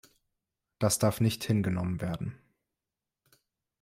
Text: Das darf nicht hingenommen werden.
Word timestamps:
Das 0.79 0.97
darf 0.97 1.21
nicht 1.21 1.43
hingenommen 1.43 2.01
werden. 2.01 2.35